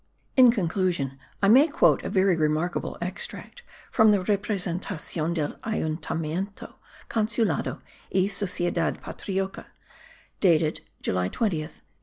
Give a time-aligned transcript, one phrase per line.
[0.35, 3.61] In conclusion I may quote a very remarkable extract
[3.91, 6.73] from the Representacion del Ayuntamiento,
[7.07, 9.67] Consulado, y Sociedad patriotica,
[10.39, 11.85] dated July 20th, 1811.